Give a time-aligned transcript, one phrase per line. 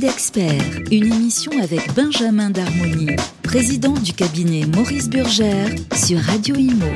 [0.00, 6.86] d'expert, une émission avec Benjamin Darmoni, président du cabinet Maurice Burgère sur Radio Imo.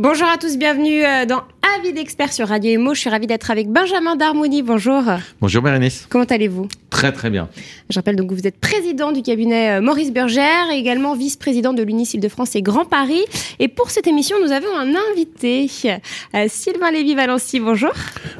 [0.00, 1.42] Bonjour à tous, bienvenue euh, dans
[1.76, 2.94] Avis d'expert sur Radio Imo.
[2.94, 4.62] Je suis ravie d'être avec Benjamin Darmoni.
[4.62, 5.02] Bonjour.
[5.40, 6.06] Bonjour Bérénice.
[6.08, 6.68] Comment allez-vous?
[6.88, 7.48] Très très bien.
[7.90, 11.72] Je rappelle donc que vous êtes président du cabinet euh, Maurice Bergère et également vice-président
[11.72, 13.24] de l'UNIS Île-de-France et Grand Paris.
[13.58, 17.58] Et pour cette émission, nous avons un invité, euh, Sylvain Lévy-Valency.
[17.58, 17.92] Bonjour.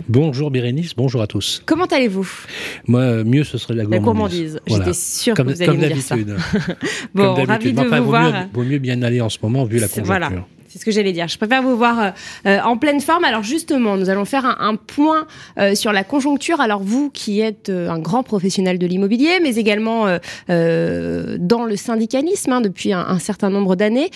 [0.08, 1.64] Bonjour Bérénice, bonjour à tous.
[1.66, 2.30] Comment allez-vous?
[2.86, 3.98] Moi, mieux ce serait la gourmandise.
[3.98, 4.60] La gourmandise.
[4.68, 6.14] J'étais sûre que vous alliez me dire ça.
[7.14, 8.30] bon, ravi de vous voir.
[8.30, 10.04] Mieux, vaut mieux bien aller en ce moment vu la conjoncture.
[10.04, 10.30] Voilà.
[10.68, 11.28] C'est ce que j'allais dire.
[11.28, 12.10] Je préfère vous voir euh,
[12.46, 13.24] euh, en pleine forme.
[13.24, 15.26] Alors justement, nous allons faire un, point
[15.58, 16.60] euh, sur la conjoncture.
[16.60, 20.06] Alors vous qui êtes un grand professionnel de l'immobilier, mais également
[20.48, 24.10] dans le syndicalisme hein, depuis un, certain nombre d'années,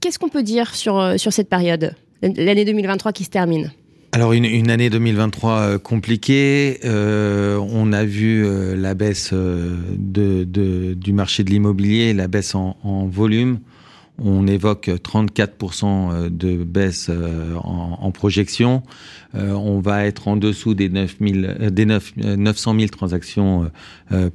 [0.00, 3.72] qu'est-ce qu'on peut dire sur, sur cette période, l'année 2023 qui se termine?
[4.12, 6.80] Alors une, année 2023 compliquée.
[6.84, 13.60] On a vu la baisse du marché de l'immobilier, la baisse en volume.
[14.18, 18.82] On évoque 34% euh, de baisse euh, en, projection.
[19.34, 21.16] Euh, on va être en dessous des, 9
[21.70, 23.70] des 900 000 transactions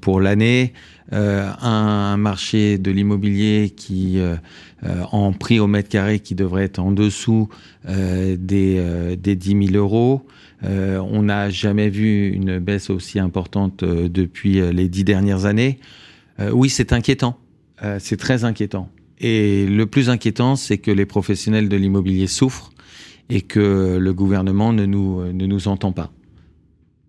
[0.01, 0.73] pour l'année.
[1.11, 4.19] un marché de l'immobilier qui,
[5.11, 7.49] en prix au mètre carré, qui devrait être en dessous
[7.87, 10.25] des, des 10 000 euros.
[10.63, 15.79] on n'a jamais vu une baisse aussi importante depuis les dix dernières années.
[16.51, 17.37] oui, c'est inquiétant.
[17.99, 18.89] c'est très inquiétant.
[19.21, 22.71] Et le plus inquiétant, c'est que les professionnels de l'immobilier souffrent
[23.29, 26.11] et que le gouvernement ne nous, ne nous entend pas.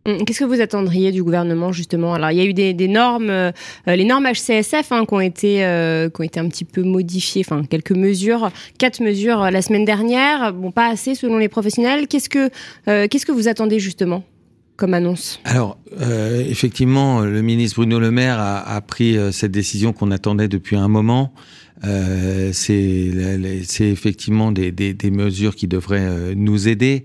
[0.04, 2.14] Hum, qu'est-ce que vous attendriez du gouvernement justement?
[2.14, 3.52] Alors il y a eu des, des normes, euh,
[3.86, 7.44] les normes HCSF hein, qui ont été euh, qui ont été un petit peu modifiées,
[7.46, 12.08] enfin quelques mesures, quatre mesures euh, la semaine dernière, bon pas assez selon les professionnels.
[12.08, 12.50] Qu'est-ce que
[13.06, 14.24] qu'est-ce que vous attendez justement
[14.76, 15.38] comme annonce?
[15.44, 15.78] Alors,
[16.48, 20.88] effectivement, le ministre Bruno Le Maire a, a pris cette décision qu'on attendait depuis un
[20.88, 21.32] moment.
[21.84, 27.04] Euh, c'est effectivement des, des, des, mesures qui devraient euh, nous aider.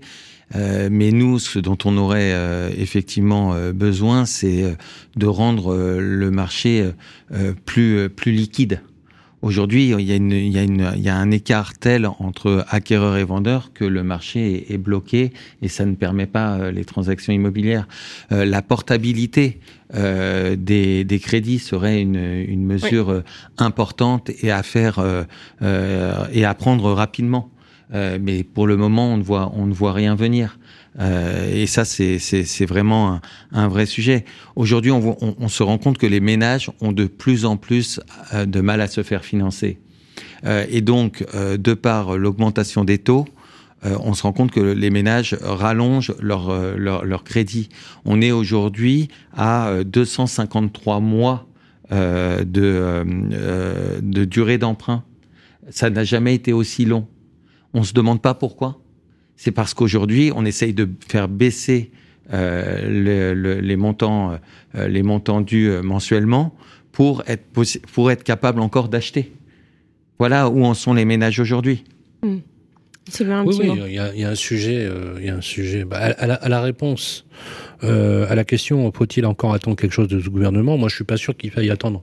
[0.54, 4.76] Euh, mais nous, ce dont on aurait euh, effectivement euh, besoin, c'est
[5.16, 6.90] de rendre le marché
[7.64, 8.80] plus plus liquide.
[9.40, 12.06] Aujourd'hui, il y, a une, il, y a une, il y a un écart tel
[12.06, 15.32] entre acquéreurs et vendeurs que le marché est, est bloqué
[15.62, 17.86] et ça ne permet pas les transactions immobilières.
[18.30, 19.60] la portabilité
[19.94, 23.24] euh, des, des, crédits serait une, une mesure euh,
[23.56, 25.24] importante et à faire euh,
[25.62, 27.50] euh, et à prendre rapidement.
[27.94, 30.57] Euh, mais pour le moment, on ne voit on ne voit rien venir.
[31.00, 33.20] Et ça, c'est vraiment
[33.52, 34.24] un, vrai sujet.
[34.56, 38.00] Aujourd'hui, on, se rend compte que les ménages ont de plus en plus
[38.34, 39.78] de mal à se faire financer.
[40.44, 43.26] et donc, de par l'augmentation des taux,
[43.84, 47.68] euh, on se rend compte que les ménages rallongent leur, euh, crédit.
[48.04, 51.46] On est aujourd'hui à 253 euh, mois
[51.92, 55.04] euh, de, euh, de durée d'emprunt.
[55.70, 57.06] Ça n'a jamais été aussi long.
[57.74, 58.80] On se demande pas pourquoi.
[59.38, 61.90] C'est parce qu'aujourd'hui, on essaye de faire baisser
[62.34, 64.38] euh, le, le, les montants,
[64.74, 66.54] les montants dus mensuellement
[66.92, 67.44] pour être
[67.92, 69.32] pour être capable encore d'acheter.
[70.18, 71.84] Voilà où en sont les ménages aujourd'hui.
[72.22, 72.38] Mmh
[73.20, 75.40] oui, oui, il y, a, il y, a un sujet, euh, il y a un
[75.40, 75.84] sujet.
[75.84, 77.26] Bah, à, la, à, la, réponse
[77.84, 80.76] euh, à la question, faut-il encore attendre quelque chose de ce gouvernement?
[80.76, 82.02] Moi, je suis pas sûr qu'il faille attendre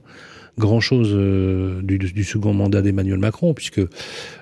[0.58, 3.80] grand-chose euh, du, second mandat d'Emmanuel Macron, puisque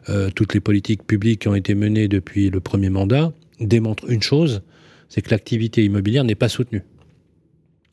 [0.08, 4.22] euh, toutes les politiques publiques qui ont été menées depuis le premier mandat démontrent une
[4.22, 4.62] chose,
[5.08, 6.82] c'est que l'activité immobilière n'est pas soutenue.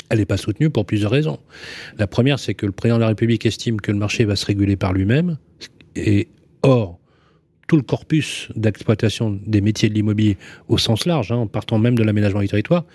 [0.10, 1.40] Elle n'est pas soutenue pour plusieurs raisons.
[1.98, 4.46] La première, c'est que le président de la République estime que le marché va se
[4.46, 5.38] réguler par lui-même,
[5.96, 6.28] et
[6.64, 7.00] or,
[7.68, 11.96] tout le corpus d'exploitation des métiers de l'immobilier au sens large, hein, en partant même
[11.98, 12.86] de l'aménagement du territoire,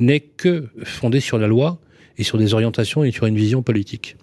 [0.00, 1.80] n'est que fondé sur la loi
[2.18, 4.16] et sur des orientations et sur une vision politique.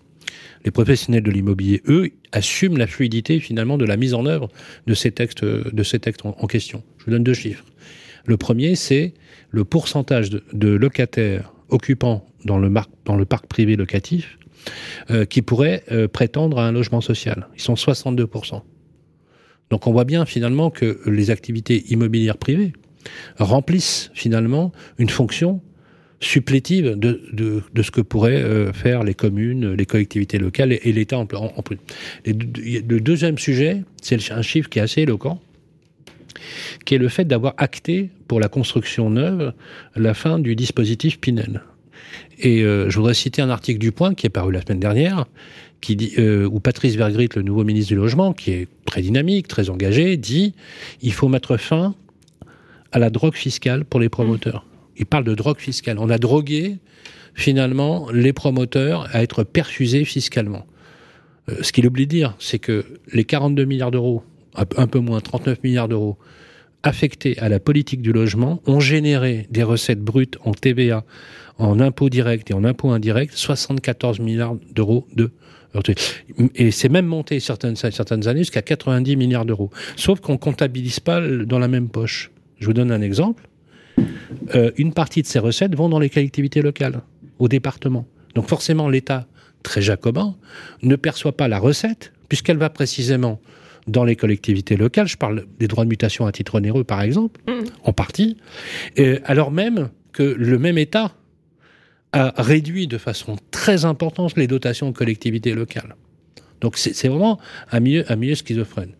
[0.64, 4.50] Les professionnels de l'immobilier, eux, assument la fluidité finalement de la mise en œuvre
[4.88, 6.84] de ces textes, de ces textes en, question.
[7.00, 7.66] Je vous donne deux chiffres.
[8.26, 9.14] Le premier, c'est
[9.50, 12.72] le pourcentage de, locataires occupants dans le,
[13.06, 14.38] dans le parc privé locatif
[15.10, 17.48] euh, qui pourraient euh, prétendre à un logement social.
[17.56, 18.62] Ils sont 62%
[19.72, 22.74] donc on voit bien finalement que les activités immobilières privées
[23.40, 25.62] remplissent finalement une fonction
[26.22, 30.80] supplétive de, de, de ce que pourraient euh, faire les communes, les collectivités locales et,
[30.84, 31.78] et l'État en, en, en plus.
[32.26, 35.42] le deuxième sujet, c'est un chiffre qui est assez éloquent,
[36.86, 39.54] qui est le fait d'avoir acté pour la construction neuve
[39.96, 41.64] la fin du dispositif Pinel.
[42.40, 45.26] Et euh, je voudrais citer un article du Point qui est paru la semaine dernière,
[45.82, 49.48] qui dit, euh, où Patrice Vergrit, le nouveau ministre du Logement, qui est très dynamique,
[49.48, 50.54] très engagé, dit
[51.02, 51.96] il faut mettre fin
[52.92, 54.66] à la drogue fiscale pour les promoteurs.
[55.02, 55.98] Il parle de drogue fiscale.
[56.00, 56.78] On a drogué
[57.34, 60.68] finalement les promoteurs à être perfusés fiscalement.
[61.50, 64.24] Euh, ce qu'il oublie de dire, c'est que les 42 milliards d'euros,
[64.56, 66.18] un peu moins 39 milliards d'euros,
[66.84, 71.04] affectés à la politique du logement ont généré des recettes brutes en TVA,
[71.58, 75.32] en impôts directs et en impôts indirects, 74 milliards d'euros de
[76.56, 79.70] et c'est même monté certaines, certaines années jusqu'à 90 milliards d'euros.
[79.96, 82.30] Sauf qu'on comptabilise pas dans la même poche.
[82.60, 83.48] Je vous donne un exemple.
[84.56, 87.02] Euh, une partie de ces recettes vont dans les collectivités locales,
[87.40, 88.06] au département.
[88.36, 89.28] Donc forcément, l'État,
[89.64, 90.36] très jacobin,
[90.82, 93.40] ne perçoit pas la recette, puisqu'elle va précisément
[93.88, 95.08] dans les collectivités locales.
[95.08, 97.66] Je parle des droits de mutation à titre onéreux, par exemple, mmh.
[97.84, 98.38] en partie.
[99.26, 101.14] alors même que le même État
[102.14, 105.96] a réduit de façon très importante les dotations aux collectivités locales.
[106.60, 107.40] Donc c'est vraiment
[107.72, 108.92] un milieu, un milieu schizophrène.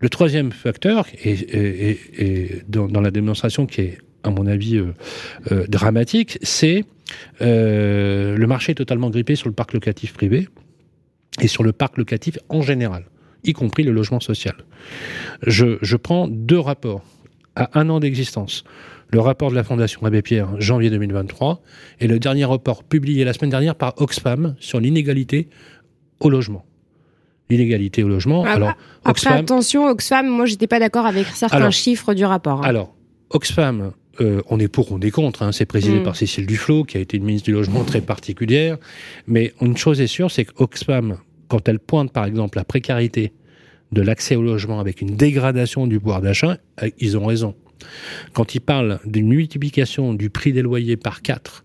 [0.00, 4.94] Le troisième facteur, et, dans, la démonstration qui est, à mon avis, euh,
[5.52, 6.84] euh, dramatique, c'est
[7.40, 10.48] euh, le marché totalement grippé sur le parc locatif privé
[11.40, 13.04] et sur le parc locatif en général
[13.44, 14.54] y compris le logement social.
[15.46, 17.02] Je, prends deux rapports
[17.56, 18.64] à un an d'existence.
[19.12, 21.62] Le rapport de la Fondation Abbé Pierre, janvier 2023,
[22.00, 25.48] et le dernier rapport publié la semaine dernière par Oxfam sur l'inégalité
[26.20, 26.66] au logement
[27.48, 28.44] l'inégalité au logement.
[28.46, 28.74] Ah, alors,
[29.04, 32.60] Après, attention, Oxfam, moi, j'étais pas d'accord avec certains chiffres du rapport.
[32.60, 32.68] Hein.
[32.68, 32.94] Alors,
[33.30, 33.90] Oxfam,
[34.20, 35.42] euh, on est pour, on est contre.
[35.42, 35.52] Hein.
[35.52, 36.02] c'est présidé mm.
[36.02, 38.76] par Cécile Duflot, qui a été une ministre du logement très particulière.
[39.26, 41.18] Mais une chose est sûre, c'est qu'Oxfam
[41.50, 43.32] quand elle pointe par exemple la précarité
[43.92, 47.54] de l'accès au logement avec une dégradation du pouvoir d'achat, euh, ils ont raison.
[48.32, 51.64] Quand ils parlent d'une multiplication du prix des loyers par 4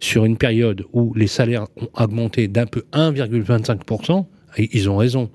[0.00, 4.26] sur une période où les salaires ont augmenté d'un peu 1,25%,
[4.58, 5.30] ils ont raison.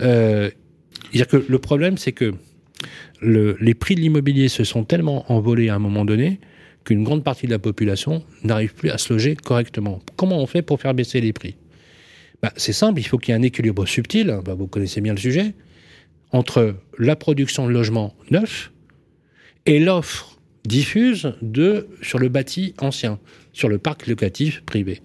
[0.00, 0.50] Euh,
[1.12, 2.34] dire que le problème, c'est que
[3.22, 6.40] les prix de l'immobilier se sont tellement envolés à un moment donné
[6.84, 10.00] qu'une grande partie de la population n'arrive plus à se loger correctement.
[10.16, 11.54] Comment on fait pour faire baisser les prix?
[12.42, 15.14] Bah, c'est simple, il faut qu'il y ait un équilibre subtil, bah, vous connaissez bien
[15.14, 15.54] le sujet,
[16.32, 18.72] entre la production de logements neufs
[19.66, 23.20] et l'offre diffuse de, sur le bâti ancien,
[23.52, 25.00] sur le parc locatif privé.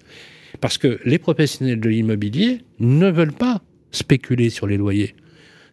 [0.62, 3.62] Parce que les professionnels de l'immobilier ne veulent pas
[3.92, 5.16] spéculer sur les loyers.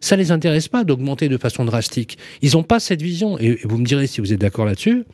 [0.01, 2.17] Ça ne les intéresse pas d'augmenter de façon drastique.
[2.41, 3.37] Ils n'ont pas cette vision.
[3.39, 5.05] Et vous me direz si vous êtes d'accord là-dessus.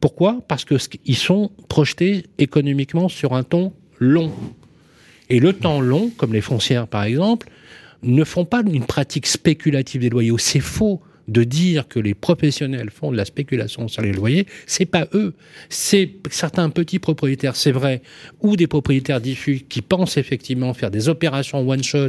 [0.00, 0.42] Pourquoi?
[0.46, 4.32] Parce qu'ils sont projetés économiquement sur un ton long.
[5.30, 7.48] Et le temps long, comme les foncières par exemple,
[8.02, 10.32] ne font pas une pratique spéculative des loyers.
[10.38, 14.86] C'est faux de dire que les professionnels font de la spéculation sur les loyers, c'est
[14.86, 15.34] pas eux,
[15.68, 18.02] c'est certains petits propriétaires, c'est vrai,
[18.40, 22.08] ou des propriétaires diffus qui pensent effectivement faire des opérations one shot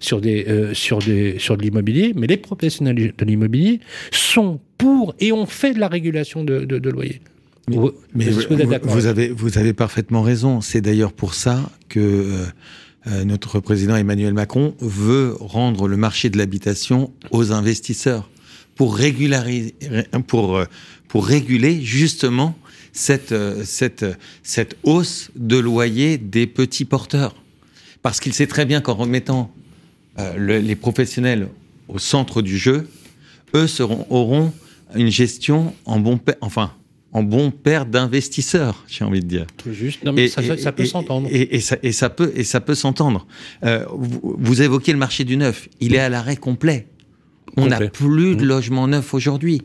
[0.00, 3.80] sur des euh, sur des sur de l'immobilier, mais les professionnels de l'immobilier
[4.10, 7.20] sont pour et ont fait de la régulation de, de, de loyers.
[8.14, 8.26] Mais,
[8.82, 10.60] vous, avez, vous avez parfaitement raison.
[10.60, 12.44] C'est d'ailleurs pour ça que euh,
[13.08, 18.30] euh, notre président Emmanuel Macron veut rendre le marché de l'habitation aux investisseurs
[18.76, 19.74] pour régulariser,
[20.28, 20.64] pour euh,
[21.08, 22.56] pour réguler justement
[22.92, 23.34] cette
[23.64, 24.04] cette
[24.42, 27.34] cette hausse de loyer des petits porteurs.
[28.02, 29.52] Parce qu'il sait très bien qu'en remettant
[30.38, 31.48] les professionnels
[31.88, 32.88] au centre du jeu,
[33.54, 34.52] eux seront auront
[34.94, 36.72] une gestion en bon enfin
[37.16, 39.46] en bon père d'investisseurs, j'ai envie de dire.
[39.56, 40.04] Tout juste.
[40.04, 41.26] Non, mais ça, peut s'entendre.
[41.32, 43.26] Et, ça, et, ça, peut, et ça peut s'entendre.
[43.64, 45.66] Euh, vous, vous, évoquez le marché du neuf.
[45.80, 46.88] Il est à l'arrêt complet.
[47.56, 48.48] On n'a plus de mmh.
[48.48, 49.62] logement neuf aujourd'hui.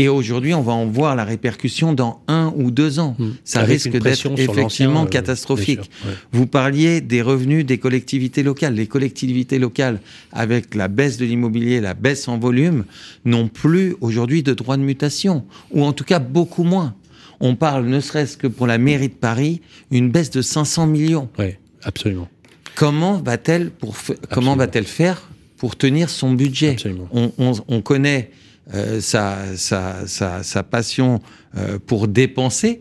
[0.00, 3.16] Et aujourd'hui, on va en voir la répercussion dans un ou deux ans.
[3.18, 3.32] Hmm.
[3.44, 5.90] Ça risque d'être effectivement euh, catastrophique.
[6.32, 8.74] Vous parliez des revenus des collectivités locales.
[8.74, 10.00] Les collectivités locales,
[10.32, 12.84] avec la baisse de l'immobilier, la baisse en volume,
[13.26, 16.94] n'ont plus aujourd'hui de droits de mutation, ou en tout cas beaucoup moins.
[17.40, 19.60] On parle, ne serait-ce que pour la mairie de Paris,
[19.90, 21.28] une baisse de 500 millions.
[21.38, 22.28] Oui, absolument.
[22.74, 23.94] Comment va-t-elle pour
[24.30, 25.29] comment va-t-elle faire
[25.60, 26.76] pour tenir son budget
[27.12, 28.30] on, on, on connaît
[28.72, 31.20] euh, sa, sa, sa, sa, passion
[31.54, 32.80] euh, pour dépenser.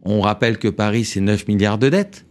[0.00, 2.24] On rappelle que Paris, c'est 9 milliards de dettes.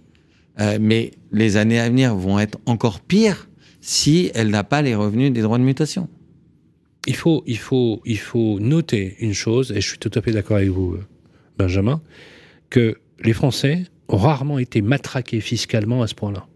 [0.60, 3.48] Euh, mais les années à venir vont être encore pires
[3.82, 6.10] si elle n'a pas les revenus des droits de mutation.
[7.06, 10.32] Il faut, il, faut, il faut noter une chose, et je suis tout à fait
[10.32, 10.98] d'accord avec vous,
[11.60, 12.02] Benjamin,
[12.72, 16.48] que les Français ont rarement été matraqués fiscalement à ce point-là.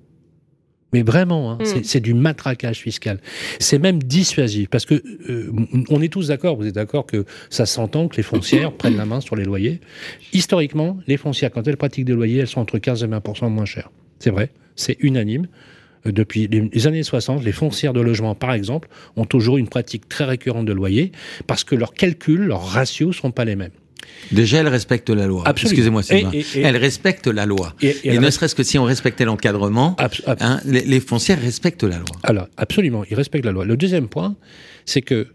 [0.94, 1.84] Mais vraiment, hein, mm.
[1.84, 3.20] c'est du matraquage fiscal.
[3.60, 4.96] C'est même dissuasif parce que
[5.30, 5.52] euh,
[5.90, 6.56] on est tous d'accord.
[6.56, 9.82] Vous êtes d'accord que ça s'entend que les foncières prennent la main sur les loyers.
[10.34, 13.66] Historiquement, les foncières, quand elles pratiquent des loyers, elles sont entre 15 et 20% moins
[13.66, 13.92] chères.
[14.20, 15.48] C'est vrai, c'est unanime.
[16.06, 20.08] Euh, depuis les années 60, les foncières de logement, par exemple, ont toujours une pratique
[20.08, 21.12] très récurrente de loyer
[21.48, 23.72] parce que leurs calculs, leurs ratios sont pas les mêmes.
[24.32, 25.44] Déjà, elle respecte la loi.
[25.48, 26.32] Excusez-moi, Sylvain.
[26.56, 27.74] Elle respecte la loi.
[27.82, 32.08] Et, ne serait-ce que si on respectait l'encadrement, hein, les, foncières respectent la loi.
[32.24, 33.66] Alors, absolument, ils respectent la loi.
[33.66, 34.36] Le deuxième point,
[34.86, 35.28] c'est que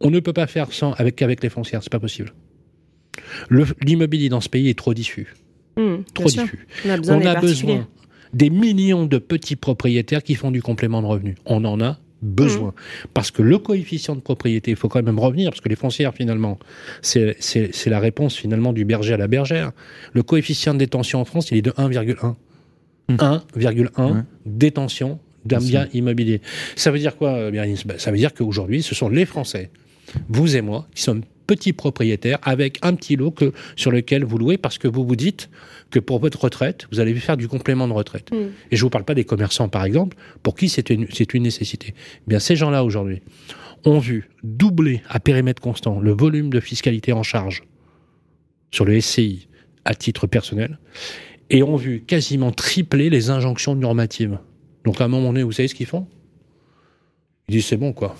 [0.00, 2.34] on ne peut pas faire sans avec avec les foncières, c'est pas possible.
[3.80, 5.34] L'immobilier dans ce pays est trop diffus.
[5.76, 6.66] Mmh, trop diffus.
[6.84, 6.96] On a
[7.40, 7.86] besoin,
[8.32, 11.36] des millions de petits propriétaires qui font du complément de revenus.
[11.46, 12.70] On en a besoin.
[12.70, 13.08] Mmh.
[13.14, 16.14] Parce que le coefficient de propriété, il faut quand même revenir, parce que les foncières,
[16.14, 16.58] finalement,
[17.02, 17.36] c'est
[17.86, 19.72] la réponse finalement du berger à la bergère.
[20.12, 22.34] Le coefficient de détention en France, il est de 1,1.
[23.10, 24.24] 1,1 mmh.
[24.46, 26.40] détention d'un bien immobilier.
[26.74, 27.86] Ça veut dire quoi, Bérénice?
[27.86, 29.70] Ben, Ça veut dire qu'aujourd'hui, ce sont les Français,
[30.28, 34.38] vous et moi, qui sommes petits propriétaires avec un petit lot que, sur lequel vous
[34.38, 35.50] louez parce que vous vous dites
[35.90, 38.32] que pour votre retraite, vous allez faire du complément de retraite.
[38.32, 38.36] Mm.
[38.70, 41.42] Et je ne vous parle pas des commerçants, par exemple, pour qui c'est une, une
[41.42, 41.94] nécessité.
[41.96, 43.20] Eh bien, ces gens-là, aujourd'hui,
[43.84, 47.64] ont vu doubler à périmètre constant le volume de fiscalité en charge
[48.70, 49.48] sur le SCI
[49.84, 50.78] à titre personnel
[51.50, 54.38] et ont vu quasiment tripler les injonctions normatives.
[54.84, 56.06] Donc à un moment donné, vous savez ce qu'ils font?
[57.48, 58.16] Ils disent c'est bon quoi.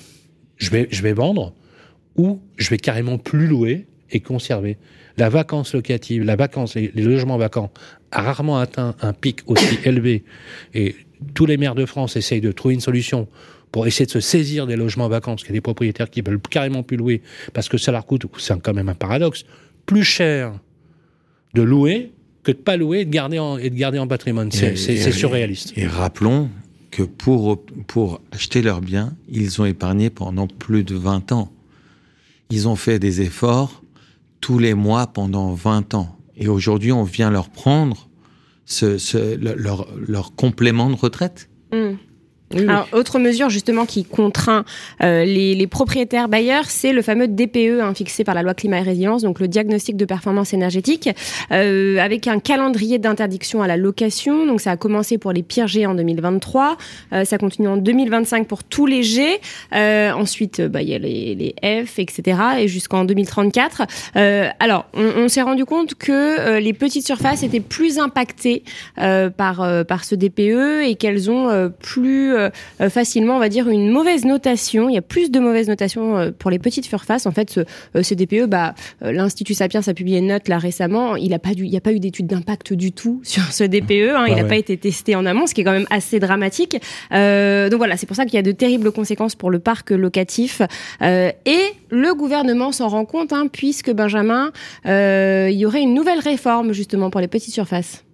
[0.57, 1.55] Je vais, je vais vendre
[2.17, 4.77] ou je vais carrément plus louer et conserver.
[5.17, 7.73] La vacance locative, la vacance, les, logements vacants
[8.11, 10.25] a rarement atteint un pic aussi élevé
[10.75, 10.95] et
[11.35, 13.29] tous les maires de France essayent de trouver une solution
[13.73, 16.21] pour essayer de se saisir des logements vacants, parce qu'il y a des propriétaires qui
[16.21, 17.23] veulent carrément plus louer,
[17.55, 19.45] parce que ça leur coûte, c'est quand même un paradoxe,
[19.85, 20.53] plus cher
[21.55, 22.13] de louer
[22.45, 24.53] que de pas louer et de garder en, et de garder en patrimoine.
[24.53, 25.73] C'est surréaliste.
[25.77, 26.51] Et, rappelons
[26.91, 31.51] que pour, pour acheter leurs biens, ils ont épargné pendant plus de 20 ans.
[32.55, 33.83] Ils ont fait des efforts
[34.41, 36.17] tous les mois pendant 20 ans.
[36.37, 38.09] Et aujourd'hui, on vient leur prendre
[39.41, 41.51] leur, leur, complément de retraite.
[42.53, 44.65] Alors, autre mesure justement qui contraint
[45.03, 48.79] euh, les, les, propriétaires bailleurs, c'est le fameux DPE hein, fixé par la loi climat
[48.79, 51.09] et résilience, donc le diagnostic de performance énergétique,
[51.51, 54.47] euh, avec un calendrier d'interdiction à la location.
[54.47, 56.77] Donc ça a commencé pour les pires G en 2023,
[57.13, 59.41] euh, ça continue en 2025 pour tous les G.
[59.75, 62.39] Euh, ensuite, bah, il y a les, les, F, etc.
[62.59, 63.83] et jusqu'en 2034.
[64.17, 68.63] Euh, alors, on, on s'est rendu compte que les petites surfaces étaient plus impactées
[68.97, 72.51] par par ce DPE et qu'elles ont plus euh,
[72.81, 74.89] euh, facilement, on va dire, une mauvaise notation.
[74.89, 77.27] Il y a plus de mauvaises notations euh, pour les petites surfaces.
[77.27, 81.17] En fait, ce, DPE, bah, l'Institut Sapiens a publié une note là récemment.
[81.17, 84.15] Il n'y a pas il a pas eu d'étude d'impact du tout sur ce DPE.
[84.15, 84.27] Hein.
[84.29, 86.73] il n'a ah pas été testé en amont, ce qui est quand même assez dramatique.
[87.11, 90.63] donc voilà, c'est pour ça qu'il y a de terribles conséquences pour le parc locatif.
[91.01, 94.51] et le gouvernement s'en rend compte, hein, puisque Benjamin,
[94.85, 98.05] il y aurait une nouvelle réforme justement pour les petites surfaces.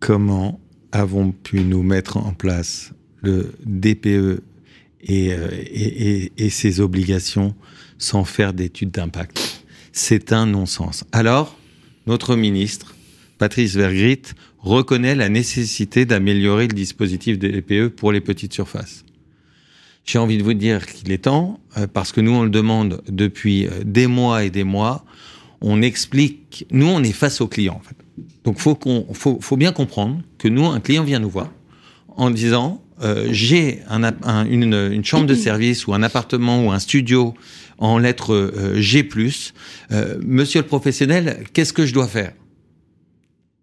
[0.00, 0.60] Comment
[0.92, 4.42] avons pu nous mettre en place le DPE
[5.02, 5.48] et, euh,
[6.36, 7.54] et, ses obligations
[7.98, 9.62] sans faire d'études d'impact.
[9.92, 11.04] C'est un non-sens.
[11.12, 11.56] Alors,
[12.06, 12.94] notre ministre,
[13.38, 14.22] Patrice Vergrit,
[14.58, 19.04] reconnaît la nécessité d'améliorer le dispositif DPE pour les petites surfaces.
[20.04, 23.02] J'ai envie de vous dire qu'il est temps, euh, parce que nous, on le demande
[23.08, 25.04] depuis euh, des mois et des mois.
[25.60, 27.96] On explique, nous, on est face aux clients, en fait.
[28.44, 28.78] Donc, faut
[29.12, 31.50] faut, faut bien comprendre que nous, un client vient nous voir
[32.16, 37.34] en disant, euh, j'ai un, une, chambre de service ou un appartement ou un studio
[37.78, 39.08] en lettres euh, G+,
[39.90, 42.32] euh, monsieur le professionnel, qu'est-ce que je dois faire?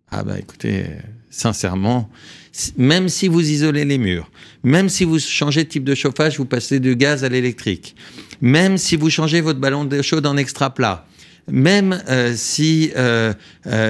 [0.10, 0.86] Ah bah écoutez,
[1.30, 2.10] sincèrement,
[2.78, 4.32] même si vous isolez les murs,
[4.64, 7.96] même si vous changez de type de chauffage, vous passez du gaz à l'électrique,
[8.42, 11.06] même si vous changez votre ballon de chaude en extra plat,
[11.50, 12.92] même euh, si,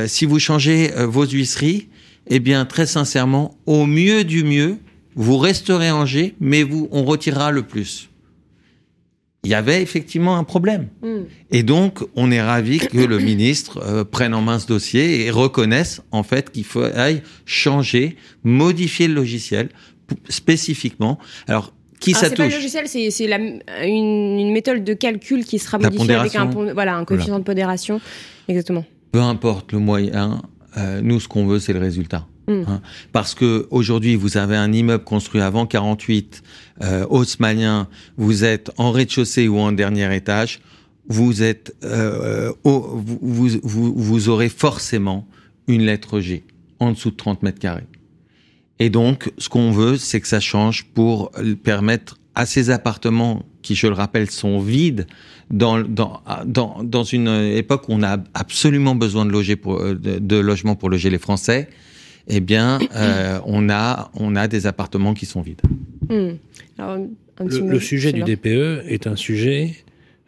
[0.08, 1.88] si vous changez vos huisseries,
[2.30, 4.78] eh bien, très sincèrement, au mieux du mieux,
[5.18, 8.10] vous resterez en G, mais vous, on retirera le plus.
[9.44, 10.88] Il y avait effectivement un problème.
[11.02, 11.24] Hmm.
[11.52, 15.32] Et donc, on est ravi que le ministre euh, prenne en main ce dossier et
[15.32, 19.70] reconnaisse en fait qu'il faut aille changer, modifier le logiciel
[20.30, 21.18] spécifiquement.
[21.48, 25.80] Alors, qui ça touche pas le logiciel, c'est une, une, méthode de calcul qui sera
[25.80, 28.00] modifiée avec un, voilà, un coefficient de pondération.
[28.48, 28.86] Exactement.
[29.12, 30.42] Peu importe le moyen,
[30.78, 32.28] euh, nous, ce qu'on veut, c'est le résultat.
[32.48, 32.64] Mm.
[32.68, 32.82] Hein.
[33.12, 36.44] Parce que aujourd'hui, vous avez un immeuble construit avant 48,
[36.82, 37.88] euh, haussmanien,
[38.18, 40.62] vous êtes en rez-de-chaussée ou en dernier étage,
[41.10, 45.28] vous êtes, euh, au, vous, vous, vous, aurez forcément
[45.68, 46.44] une lettre G
[46.80, 47.88] en dessous de 30 mètres carrés.
[48.80, 51.32] Et donc, ce qu'on veut, c'est que ça change pour
[51.64, 55.08] permettre à ces appartements qui, je le rappelle, sont vides
[55.50, 59.96] dans, dans, dans, dans une époque où on a absolument besoin de, loger pour, de,
[59.96, 61.70] de logements pour loger les Français,
[62.28, 65.62] eh bien, euh, on, a, on a des appartements qui sont vides.
[66.10, 66.36] Hmm.
[67.40, 69.76] le, sujet du DPE est un sujet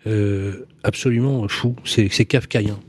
[0.08, 1.76] euh, absolument fou.
[1.84, 2.80] C'est kafkaïen.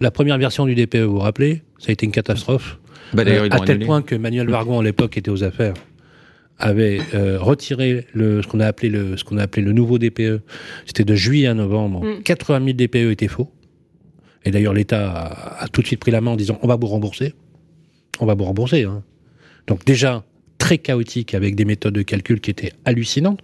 [0.00, 2.78] La première version du DPE, vous vous rappelez, ça a été une catastrophe.
[3.12, 5.74] Bah, euh, à tel point que Manuel Vargon, à l'époque, était aux affaires,
[6.58, 9.98] avait euh, retiré le, ce qu'on a appelé le, ce qu'on a appelé le nouveau
[9.98, 10.40] DPE.
[10.86, 12.04] C'était de juillet à novembre.
[12.24, 13.50] 80 000 DPE étaient faux.
[14.44, 16.86] Et d'ailleurs, l'État a, tout de suite pris la main en disant on va vous
[16.86, 17.34] rembourser.
[18.20, 18.84] On va vous rembourser.
[18.84, 19.02] Hein.
[19.66, 20.24] Donc déjà
[20.58, 23.40] très chaotique avec des méthodes de calcul qui étaient hallucinantes.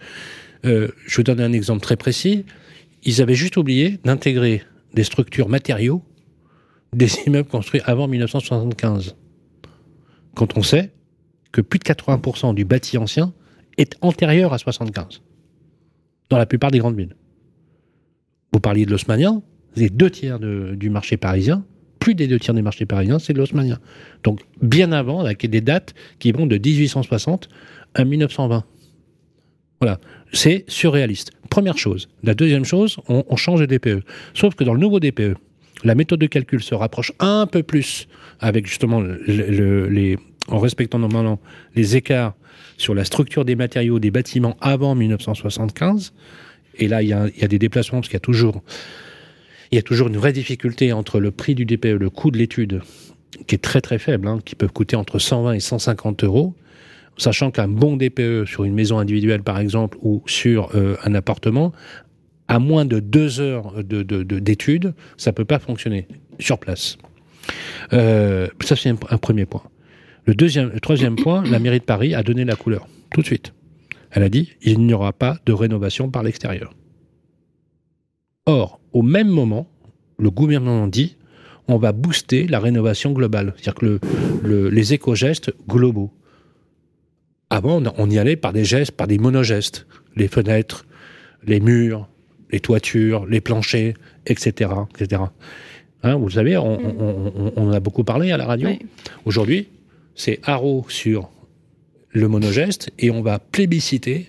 [0.65, 2.45] Euh, je vous donne un exemple très précis.
[3.05, 4.63] Ils avaient juste oublié d'intégrer
[4.95, 6.03] des structures matériaux
[6.93, 9.17] des immeubles construits avant 1975.
[10.35, 10.91] Quand on sait
[11.53, 13.33] que plus de 80% du bâti ancien
[13.79, 15.23] est antérieur à 75,
[16.29, 17.17] dans la plupart des grandes villes.
[18.53, 19.43] Vous parliez de l'osmanien,
[19.77, 21.65] les deux tiers du marché parisien,
[22.01, 23.45] plus des deux tiers du marché parisien, c'est de.
[24.25, 27.49] Donc bien avant, avec des dates qui vont de 1860
[27.95, 28.65] à 1920.
[29.81, 29.99] Voilà,
[30.33, 31.31] c'est surréaliste.
[31.49, 32.09] Première chose.
[32.23, 34.05] La deuxième chose, on, change de DPE.
[34.35, 35.37] Sauf que dans le nouveau DPE,
[35.85, 38.07] la méthode de calcul se rapproche un peu plus
[38.41, 41.41] avec justement les, en respectant normalement
[41.75, 42.35] les écarts
[42.77, 46.13] sur la structure des matériaux des bâtiments avant 1975.
[46.77, 48.63] Et là, il y a, des déplacements parce qu'il y a toujours,
[49.71, 52.39] il y a toujours une vraie difficulté entre le prix du DPE, le coût de
[52.39, 52.83] l'étude,
[53.47, 56.55] qui est très très faible, hein, qui peut coûter entre 120 et 150 euros,
[57.17, 61.73] sachant qu'un bon DPE sur une maison individuelle par exemple ou sur euh, un appartement,
[62.49, 66.09] à moins de deux heures d'études, de, ça peut pas fonctionner
[66.41, 66.99] sur place.
[67.93, 69.63] Euh, ça c'est un, premier point.
[70.27, 73.53] Le, le troisième point, la mairie de Paris a donné la couleur, tout de suite.
[74.11, 76.75] Elle a dit, il n'y aura pas de rénovation par l'extérieur.
[78.47, 79.69] Or, au même moment,
[80.19, 81.17] le gouvernement dit,
[81.69, 84.01] on va booster la rénovation globale, c'est-à-dire que
[84.45, 86.11] les éco-gestes globaux.
[87.49, 89.87] Avant, on y allait par des gestes, par des monogestes.
[90.17, 90.87] Les fenêtres,
[91.45, 92.09] les murs,
[92.51, 93.95] les toitures, les planchers,
[94.27, 94.71] etc.
[94.99, 95.23] etc.
[96.03, 98.71] Hein, vous savez, on, on, a beaucoup parlé à la radio.
[99.25, 99.69] Aujourd'hui,
[100.15, 101.31] c'est haro sur
[102.11, 104.29] le monogeste et on va plébisciter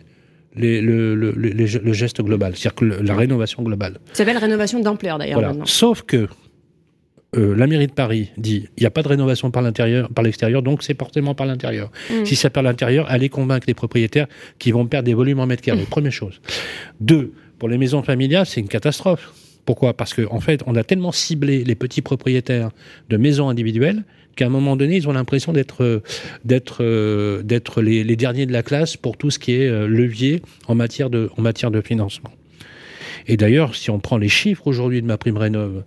[0.56, 4.00] le, geste global, c'est-à-dire que la rénovation globale.
[4.10, 5.66] Ça s'appelle rénovation d'ampleur d'ailleurs maintenant.
[5.66, 6.28] Sauf que
[7.38, 10.24] euh, la mairie de Paris dit il n'y a pas de rénovation par l'intérieur, par
[10.24, 11.90] l'extérieur, donc c'est forcément par l'intérieur.
[12.10, 12.26] Mm.
[12.26, 14.28] Si c'est par l'intérieur, allez convaincre les propriétaires
[14.60, 15.84] qui vont perdre des volumes en mètres carrés.
[15.84, 15.86] Mm.
[15.90, 16.42] Première chose.
[17.00, 19.34] Deux, pour les maisons familiales, c'est une catastrophe.
[19.72, 19.94] Pourquoi?
[19.94, 22.72] Parce qu'en en fait, on a tellement ciblé les petits propriétaires
[23.10, 24.04] de maisons individuelles
[24.36, 26.02] qu'à un moment donné, ils ont l'impression d'être euh,
[26.82, 27.42] euh,
[27.82, 31.30] les, derniers de la classe pour tout ce qui est euh, levier en matière de
[31.38, 32.32] en matière de financement.
[33.28, 35.86] Et d'ailleurs, si on prend les chiffres aujourd'hui de ma prime rénov,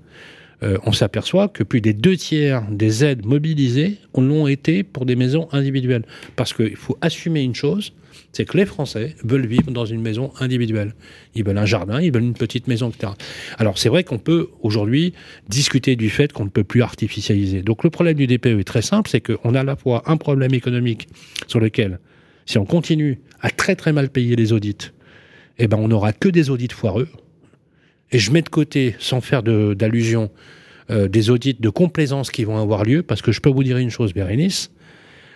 [0.62, 5.46] on s'aperçoit que plus des deux tiers des aides mobilisées l'ont été pour des maisons
[5.52, 6.04] individuelles.
[6.36, 7.92] Parce qu'il faut assumer une chose,
[8.34, 10.94] c'est que les Français veulent vivre dans une maison individuelle.
[11.34, 13.12] Ils veulent un jardin, ils veulent une petite maison, etc.
[13.58, 15.14] Alors c'est vrai qu'on peut aujourd'hui
[15.48, 17.62] discuter du fait qu'on ne peut plus artificialiser.
[17.62, 20.16] Donc le problème du DPE est très simple, c'est qu'on a à la fois un
[20.16, 21.08] problème économique
[21.46, 22.00] sur lequel,
[22.44, 24.90] si on continue à très très mal payer les audits,
[25.58, 27.08] eh ben on n'aura que des audits foireux.
[28.10, 30.30] Et je mets de côté, sans faire d'allusion,
[30.90, 33.78] euh, des audits de complaisance qui vont avoir lieu, parce que je peux vous dire
[33.78, 34.70] une chose, Bérénice,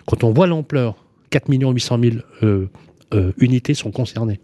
[0.05, 2.67] quand on voit l'ampleur 4 800 000 euh,
[3.37, 4.39] unités sont concernées.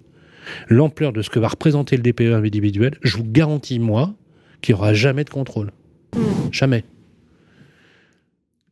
[0.70, 4.14] L'ampleur de ce que va représenter le DPE individuel, je vous garantis, moi,
[4.62, 5.72] qu'il n'y aura jamais de contrôle.
[6.16, 6.22] Hmm.
[6.52, 6.84] Jamais.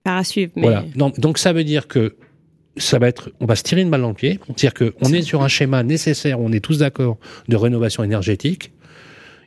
[0.04, 0.52] Par à suivre.
[0.56, 0.86] Voilà.
[0.96, 2.16] Donc, ça veut dire que
[2.78, 4.40] ça va être, on va se tirer une balle dans le pied.
[4.58, 8.72] C'est-à-dire qu'on est sur un schéma nécessaire, on est tous d'accord, de rénovation énergétique.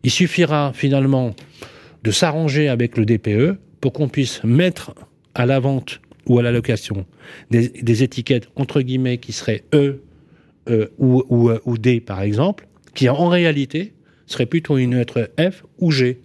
[0.05, 1.35] Il suffira finalement
[2.05, 4.95] de s'arranger avec le DPE pour qu'on puisse mettre
[5.35, 7.07] à la vente ou à la location
[7.51, 10.01] des, des étiquettes entre guillemets qui seraient E
[10.69, 13.93] euh, ou, ou, euh, ou, D, par exemple, qui en réalité
[14.27, 16.21] serait plutôt une lettre F ou G,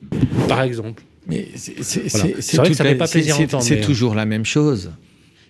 [0.47, 1.03] par exemple.
[1.27, 4.91] Mais c'est vrai que ça fait pas plaisir C'est toujours la même chose.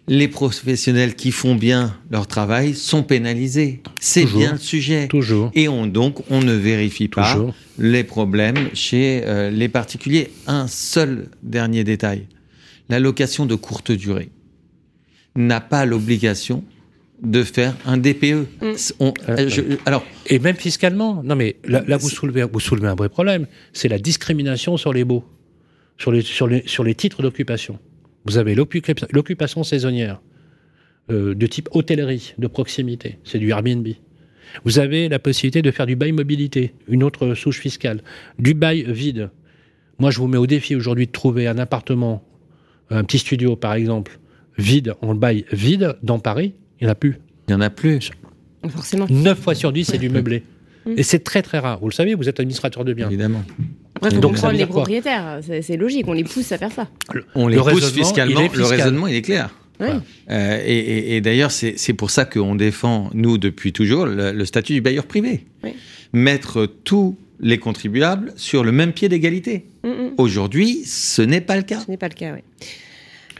[0.08, 3.82] Les professionnels qui font bien leur travail sont pénalisés.
[3.99, 5.08] C'est bien le sujet.
[5.08, 5.51] Toujours.
[5.54, 7.38] Et on, donc, on ne vérifie pas
[7.77, 10.32] les problèmes chez euh, les particuliers.
[10.47, 12.27] Un seul dernier détail.
[12.89, 14.32] La location de courte durée
[15.36, 16.63] n'a pas l'obligation
[17.21, 18.47] de faire un DPE.
[18.62, 18.73] Mm.
[19.01, 21.21] Euh, euh, alors, et même fiscalement.
[21.23, 23.47] Non, mais là, vous, soulevez, vous soulevez un vrai problème.
[23.73, 25.23] C'est la discrimination sur les baux,
[25.97, 27.79] sur les, sur les, sur les titres d'occupation.
[28.25, 30.21] Vous avez l'occupation saisonnière
[31.10, 33.17] euh, de type hôtellerie, de proximité.
[33.23, 33.88] C'est du Airbnb.
[34.65, 38.03] Vous avez la possibilité de faire du bail mobilité, une autre souche fiscale.
[38.38, 39.29] Du bail vide.
[39.97, 42.23] Moi, je vous mets au défi aujourd'hui de trouver un appartement,
[42.89, 44.19] un petit studio par exemple,
[44.57, 47.17] vide, en bail vide dans Paris il n'y en a plus.
[47.48, 48.12] Il n'y en a plus.
[48.67, 49.08] Forcément.
[49.10, 50.44] 9 fois sur 10, c'est du meublé.
[50.86, 50.94] Mm.
[50.98, 51.80] Et c'est très très rare.
[51.80, 53.08] Vous le savez, vous êtes administrateur de biens.
[53.08, 53.44] Évidemment.
[53.96, 55.39] Après, Donc, comprendre les propriétaires.
[55.62, 56.89] C'est logique, on les pousse à faire ça.
[57.36, 58.41] on les pousse fiscalement.
[58.54, 59.50] Le raisonnement, il est clair.
[60.30, 65.06] Euh, et, d'ailleurs, c'est pour ça qu'on défend, nous, depuis toujours, le, statut du bailleur
[65.06, 65.46] privé.
[66.13, 69.65] Mettre tous les contribuables sur le même pied d'égalité.
[69.84, 70.12] Mm, mm.
[70.17, 71.80] Aujourd'hui, ce n'est pas le cas.
[71.80, 72.41] Ce n'est pas le cas, oui.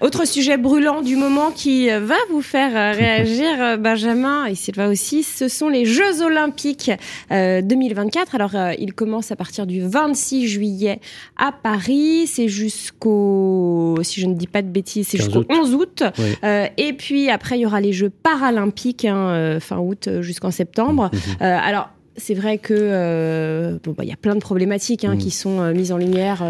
[0.02, 4.56] Autre sujet brûlant du moment qui euh, va vous faire euh, réagir, euh, Benjamin, et
[4.56, 6.90] Sylvain aussi, ce sont les Jeux Olympiques
[7.30, 8.34] 2024.
[8.34, 11.00] Alors, ils commencent à partir du 26 juillet
[11.38, 12.26] à Paris.
[12.26, 16.04] C'est jusqu'au, si je ne dis pas de bêtises, c'est jusqu'au 11 août.
[16.44, 21.10] et puis après, il y aura les Jeux Paralympiques, hein, fin août jusqu'en septembre.
[21.14, 21.46] Mhm.
[21.46, 25.18] alors, c'est vrai que euh, bon, bah, y a plein de problématiques hein, mm.
[25.18, 26.44] qui sont euh, mises en lumière.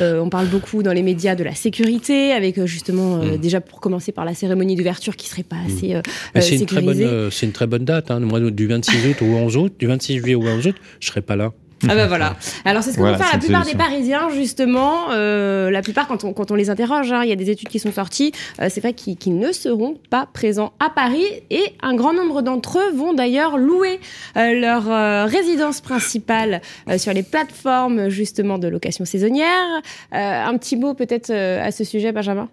[0.00, 3.38] Euh, on parle beaucoup dans les médias de la sécurité, avec justement mm.
[3.38, 5.66] déjà pour commencer par la cérémonie d'ouverture qui serait pas mm.
[5.66, 6.02] assez
[6.40, 8.10] c'est une très bonne c'est une très bonne date.
[8.10, 8.20] Hein.
[8.50, 11.36] Du 26 août au 11 août, du 26 juillet au 11 août, je serai pas
[11.36, 11.52] là.
[11.86, 12.36] Ah bah voilà.
[12.64, 15.10] Alors c'est ce que vont faire la plupart des Parisiens justement.
[15.10, 17.68] Euh, la plupart quand on, quand on les interroge, hein, il y a des études
[17.68, 18.32] qui sont sorties.
[18.60, 22.78] Euh, c'est vrai qu'ils ne seront pas présents à Paris et un grand nombre d'entre
[22.78, 24.00] eux vont d'ailleurs louer
[24.36, 29.82] euh, leur euh, résidence principale euh, sur les plateformes justement de location saisonnière.
[30.12, 32.48] un petit mot peut-être à ce sujet, Benjamin?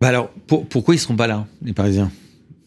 [0.00, 2.10] Bah alors pour, pourquoi ils seront pas là, les Parisiens?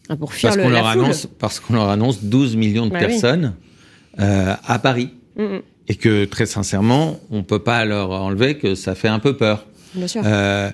[0.08, 2.98] Ah, Pour fuir parce qu'on leur annonce parce qu'on leur annonce 12 millions de bah
[2.98, 3.54] personnes
[4.18, 5.10] à Paris.
[5.36, 9.18] Mm, mm et que très sincèrement, on peut pas leur enlever que ça fait un
[9.18, 9.66] peu peur.
[9.94, 10.22] Bien sûr.
[10.24, 10.70] Euh,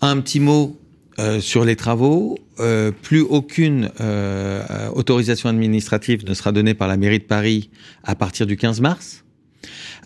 [0.00, 0.76] un petit mot
[1.18, 2.38] euh, sur les travaux.
[2.60, 7.70] Euh, plus aucune euh, autorisation administrative ne sera donnée par la mairie de Paris
[8.04, 9.24] à partir du 15 mars.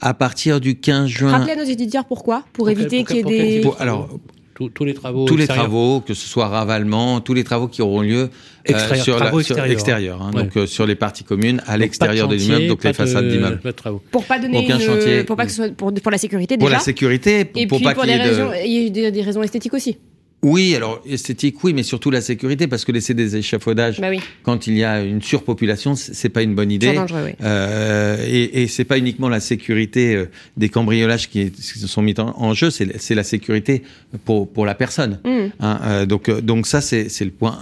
[0.01, 1.31] À partir du 15 juin.
[1.31, 2.45] Rappelez à nos étudiants pourquoi?
[2.53, 3.71] Pour, éviter qu'il y ait des.
[3.79, 4.19] alors,
[4.57, 8.01] tous, les travaux tous les travaux que ce soit ravalement tous les travaux qui auront
[8.01, 8.31] lieu
[8.71, 12.85] euh, sur l'extérieur hein, donc euh, sur les parties communes à l'extérieur de l'immeuble donc
[12.85, 13.61] les façades d'immeuble
[14.11, 15.25] pour pas donner aucun chantier.
[15.25, 17.79] pour pas que ce soit pour, pour la sécurité déjà pour la sécurité et pour
[17.79, 19.99] puis pas pour des raisons il y a des, des raisons esthétiques aussi
[20.47, 24.11] oui, alors esthétique, oui, mais surtout la sécurité, parce que laisser des échafaudages bah
[24.45, 26.95] quand il y a une surpopulation, c'est pas une bonne idée.
[26.95, 27.33] Dangereux, oui.
[27.43, 32.15] euh, et, et c'est pas uniquement la sécurité euh, des cambriolages qui, se sont mis
[32.21, 33.83] en, jeu, c'est la sécurité
[34.25, 35.19] pour pour la personne.
[35.25, 35.47] Mm.
[35.59, 37.59] Hein, euh, donc donc ça c'est le point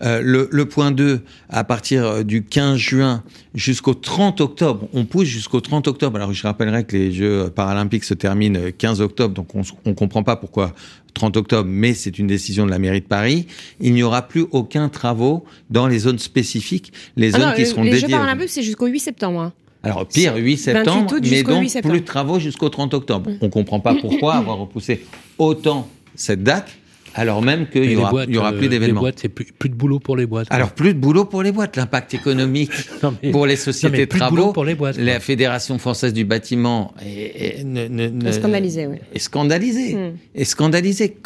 [0.00, 0.22] 1.
[0.22, 3.22] le, le point 2, à partir du 15 juin
[3.54, 6.16] jusqu'au 30 octobre, on pousse jusqu'au 30 octobre.
[6.16, 10.22] Alors je rappellerai que les Jeux paralympiques se terminent 15 octobre, donc on on comprend
[10.22, 10.72] pas pourquoi
[11.14, 13.46] 30 octobre, mais c'est une décision de la mairie de Paris,
[13.80, 17.82] il n'y aura plus aucun travaux dans les zones spécifiques, les ah zones qui seront
[17.82, 18.08] les dédiées.
[18.08, 19.40] Les Jeux Paralympiques, c'est jusqu'au 8 septembre.
[19.40, 19.52] Hein.
[19.84, 23.30] Alors pire, 8 septembre, mais donc plus de travaux jusqu'au 30 octobre.
[23.40, 25.04] On ne comprend pas pourquoi avoir repoussé
[25.38, 26.70] autant cette date
[27.14, 29.00] alors même qu'il y aura, y aura plus euh, d'événements.
[29.00, 30.48] Les boîtes, c'est plus, plus, de boulot pour les boîtes.
[30.50, 31.76] Alors plus de boulot pour les boîtes.
[31.76, 32.72] L'impact économique
[33.32, 38.32] pour les sociétés de travaux, pour les boîtes, la Fédération française du bâtiment est, est,
[38.32, 38.86] scandalisée.
[38.88, 38.96] Oui.
[39.14, 39.94] Est scandalisée.
[39.94, 40.16] Hmm.
[40.34, 41.16] Est scandalisée.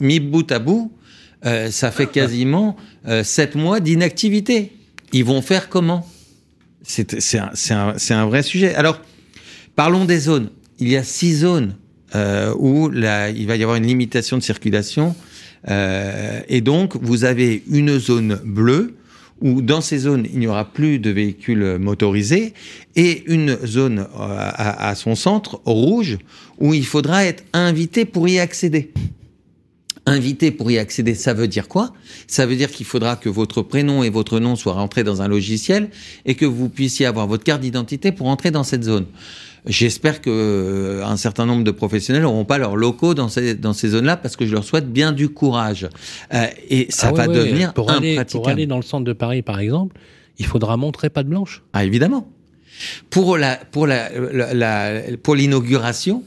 [0.00, 0.92] mis bout à bout,
[1.44, 4.72] euh, ça fait quasiment euh, sept mois d'inactivité.
[5.12, 6.06] Ils vont faire comment?
[6.82, 8.74] C'est un, un, un vrai sujet.
[8.74, 9.00] Alors,
[9.76, 10.48] parlons des zones.
[10.78, 11.74] Il y a six zones
[12.14, 15.14] euh, où il va y avoir une limitation de circulation.
[15.68, 18.94] Euh, et donc, vous avez une zone bleue
[19.40, 22.52] où dans ces zones, il n'y aura plus de véhicules motorisés,
[22.94, 26.18] et une zone euh, à, à, son centre, rouge,
[26.58, 28.92] où il faudra être invité pour y accéder.
[30.06, 31.92] Invité pour y accéder, ça veut dire quoi?
[32.26, 35.28] Ça veut dire qu'il faudra que votre prénom et votre nom soient rentrés dans un
[35.28, 35.90] logiciel
[36.24, 39.06] et que vous puissiez avoir votre carte d'identité pour entrer dans cette zone.
[39.66, 43.74] J'espère que euh, un certain nombre de professionnels n'auront pas leurs locaux dans ces, dans
[43.74, 45.88] ces zones-là parce que je leur souhaite bien du courage.
[46.32, 49.42] Euh, et ça ah va devenir pour aller, pour aller dans le centre de Paris,
[49.42, 49.98] par exemple,
[50.38, 51.62] il faudra montrer pas de blanche.
[51.74, 52.26] Ah, évidemment.
[53.10, 54.08] Pour la, pour la,
[54.54, 56.24] la, pour l'inauguration,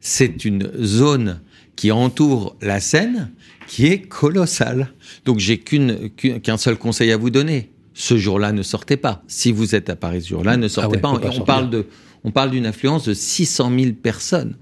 [0.00, 1.40] c'est une zone
[1.78, 3.30] qui entoure la Seine
[3.68, 4.92] qui est colossale.
[5.24, 7.70] Donc j'ai qu'une, qu'un seul conseil à vous donner.
[7.94, 9.22] Ce jour-là, ne sortez pas.
[9.28, 11.12] Si vous êtes à Paris ce jour-là, ne ah sortez pas.
[11.12, 11.86] on parle de,
[12.24, 14.56] on parle d'une affluence de 600 000 personnes.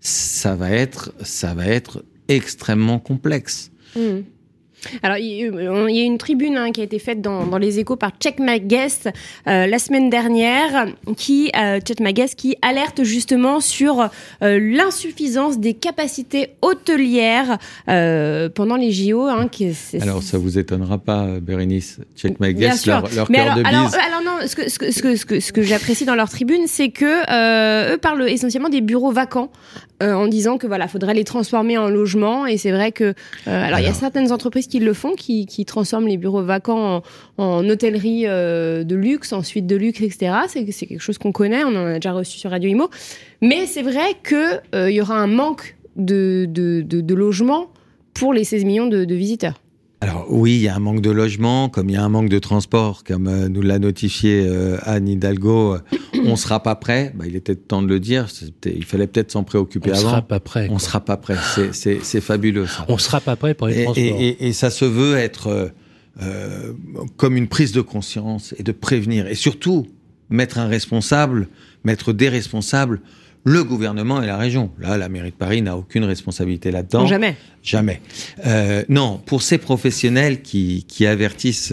[0.00, 3.70] Ça va être, ça va être extrêmement complexe.
[3.96, 4.00] Mmh.
[5.02, 8.10] Alors, il y a une tribune hein, qui a été faite dans, les échos par
[8.18, 9.08] Check My Guest
[9.46, 14.10] euh, la semaine dernière, qui euh, Check My Guest, qui alerte justement sur
[14.42, 19.22] euh, l'insuffisance des capacités hôtelières pendant les JO.
[19.26, 23.56] Hein, qui, alors, ça vous étonnera pas, Bérénice, Check My Guest, leur, leur Mais alors,
[23.56, 26.28] de alors, alors, non, ce que, ce que, ce que, ce que j'apprécie dans leur
[26.28, 29.50] tribune, c'est que eux parlent essentiellement des bureaux vacants.
[30.12, 33.14] En disant que voilà, faudrait les transformer en logements et c'est vrai que
[33.46, 37.02] alors il y a certaines entreprises qui le font, qui, qui transforment les bureaux vacants
[37.38, 40.32] en, hôtellerie euh, de luxe, en suite de luxe, etc.
[40.48, 42.90] C'est quelque chose qu'on connaît, on en a déjà reçu sur Radio Imo.
[43.40, 47.70] Mais c'est vrai qu'il euh, y aura un manque de, de, de, logements
[48.14, 49.60] pour les 16 millions de, visiteurs.
[50.04, 52.28] Alors oui, il y a un manque de logement, comme il y a un manque
[52.28, 55.78] de transport, comme euh, nous l'a notifié euh, Anne Hidalgo, euh,
[56.24, 57.12] on ne sera pas prêt.
[57.14, 58.26] Bah, il était temps de le dire.
[58.66, 60.00] Il fallait peut-être s'en préoccuper avant.
[60.00, 60.68] On sera pas prêt.
[60.70, 61.36] On sera pas prêt.
[61.72, 62.66] C'est fabuleux.
[62.66, 62.84] Ça.
[62.88, 64.04] On sera pas prêt pour les transports.
[64.20, 65.72] Et, et, ça se veut être
[67.16, 69.86] comme une prise de conscience et de prévenir et surtout
[70.30, 71.48] mettre un responsable,
[71.82, 73.00] mettre des responsables
[73.44, 74.70] le gouvernement et la région.
[74.78, 77.06] Là, la mairie de Paris n'a aucune responsabilité là-dedans.
[77.06, 77.36] Jamais.
[77.62, 78.00] Jamais.
[78.46, 81.72] Euh, non, pour ces professionnels qui, qui avertissent,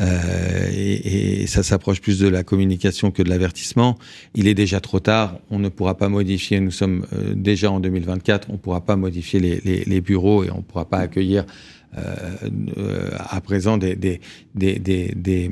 [0.00, 3.98] euh, et, et, ça s'approche plus de la communication que de l'avertissement,
[4.34, 5.38] il est déjà trop tard.
[5.50, 8.96] On ne pourra pas modifier, nous sommes euh, déjà en 2024, on ne pourra pas
[8.96, 11.44] modifier les, les, les, bureaux et on ne pourra pas accueillir
[11.98, 12.02] euh,
[12.78, 14.20] euh, à présent des, des,
[14.54, 15.50] des, des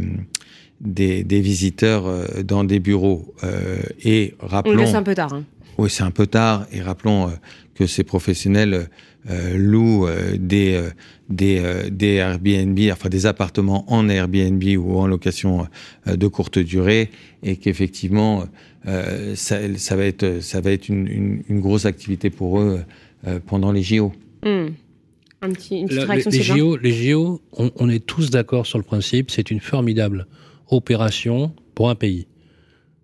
[0.81, 3.35] des, des visiteurs euh, dans des bureaux.
[3.45, 4.87] Euh, et rappelons.
[4.87, 5.33] c'est un peu tard.
[5.33, 5.45] Hein.
[5.77, 6.67] Oui, c'est un peu tard.
[6.73, 7.33] Et rappelons euh,
[7.75, 8.89] que ces professionnels
[9.55, 10.83] louent des
[11.29, 15.67] des des Airbnb, enfin des appartements en Airbnb ou en location
[16.07, 17.11] de courte durée,
[17.43, 18.47] et qu'effectivement
[19.35, 22.81] ça, ça, va être ça va être une, une, une grosse activité pour eux
[23.47, 24.13] pendant les JO.
[24.43, 24.69] Hmm.
[25.43, 28.79] Un petit, une petite réaction, les, JO, les JO, on, on est tous d'accord sur
[28.79, 30.27] le principe, c'est une formidable
[30.69, 32.27] opération pour un pays.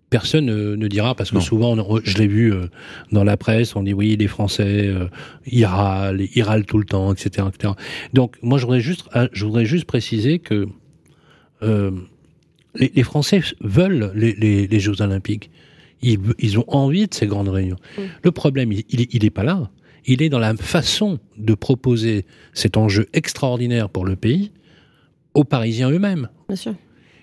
[0.09, 2.67] Personne ne, dira, parce que souvent, je l'ai vu euh,
[3.11, 5.07] dans la presse, on dit oui, les Français, euh,
[5.45, 7.47] ils râlent, ils râlent tout le temps, etc.
[7.49, 7.73] etc.
[8.13, 10.67] Donc, moi, je voudrais juste, euh, je voudrais juste préciser que
[11.63, 11.91] euh,
[12.75, 15.49] les, les, Français veulent les, les, les Jeux Olympiques.
[16.01, 17.77] Ils, ils, ont envie de ces grandes réunions.
[18.23, 19.69] Le problème, il, il, il est pas là.
[20.05, 24.51] Il est dans la façon de proposer cet enjeu extraordinaire pour le pays
[25.33, 26.29] aux Parisiens eux-mêmes.
[26.47, 26.75] Bien sûr.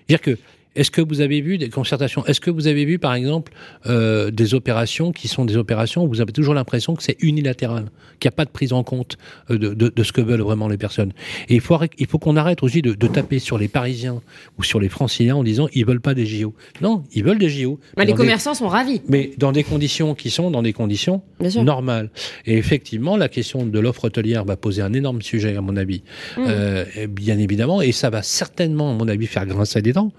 [0.07, 0.41] C'est-à-dire que
[0.75, 2.25] est-ce que vous avez vu des concertations?
[2.25, 3.53] Est-ce que vous avez vu, par exemple,
[3.85, 7.85] euh, des opérations qui sont des opérations où vous avez toujours l'impression que c'est unilatéral,
[8.19, 9.17] qu'il n'y a pas de prise en compte
[9.51, 11.13] euh, de, de, de, ce que veulent vraiment les personnes?
[11.47, 14.21] Et il faut, il faut qu'on arrête aussi de, de, taper sur les Parisiens
[14.57, 16.55] ou sur les Franciliens en disant ils veulent pas des JO.
[16.81, 17.79] Non, ils veulent des JO.
[17.97, 19.01] Mais les commerçants sont ravis.
[19.07, 22.09] Mais dans des conditions qui sont dans des conditions normales.
[22.45, 26.01] Et effectivement, la question de l'offre hôtelière va poser un énorme sujet, à mon avis,
[26.37, 26.41] mmh.
[26.47, 30.11] euh, bien évidemment, et ça va certainement, à mon avis, faire grincer des dents.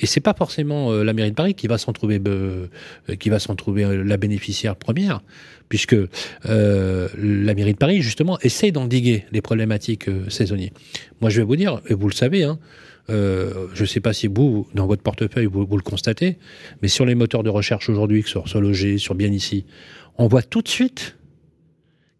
[0.00, 2.66] Et c'est pas forcément euh, la mairie de Paris qui va s'en trouver, euh,
[3.18, 5.22] qui va s'en trouver euh, la bénéficiaire première,
[5.68, 5.96] puisque
[6.44, 10.72] la mairie de Paris justement essaie d'endiguer les problématiques saisonnières.
[11.20, 12.58] Moi, je vais vous dire, et vous le savez, hein,
[13.08, 16.36] je ne sais pas si vous, dans votre portefeuille, vous, le constatez,
[16.82, 19.64] mais sur les moteurs de recherche aujourd'hui, sur Sologer, sur Bien ici,
[20.18, 21.16] on voit tout de suite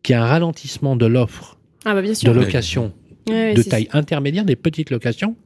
[0.02, 2.94] qu'il y a un ralentissement de l'offre ah bah de location
[3.26, 5.36] de taille intermédiaire, des petites locations,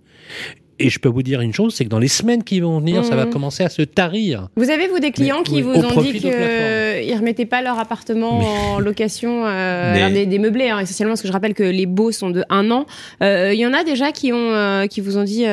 [0.78, 3.04] et je peux vous dire une chose, c'est que dans les semaines qui vont venir,
[3.04, 3.30] ça va mmh.
[3.30, 4.48] commencer à se tarir.
[4.56, 8.40] Vous avez, vous, des clients qui vous ont dit qu'ils ne remettaient pas leur appartement
[8.74, 12.30] en location, euh, des, meublés, hein, essentiellement, parce que je rappelle que les baux sont
[12.30, 12.86] de un an.
[13.22, 15.46] Euh, il y en a déjà qui, ont, euh, qui vous ont dit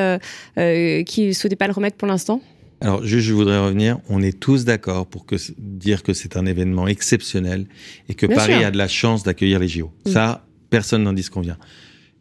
[1.05, 2.41] qu'ils ne souhaitaient pas le remettre pour l'instant?
[2.81, 3.99] Alors, juste, je voudrais revenir.
[4.09, 7.65] On est tous d'accord pour que, dire que c'est un événement exceptionnel
[8.09, 9.89] et que Paris a de la chance d'accueillir les JO.
[10.05, 10.11] Mmh.
[10.11, 11.57] Ça, personne n'en disconvient.